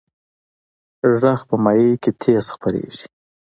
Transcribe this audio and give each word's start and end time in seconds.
غږ 1.19 1.39
په 1.49 1.55
مایع 1.63 1.93
کې 2.03 2.11
تیز 2.21 2.45
خپرېږي. 2.55 3.05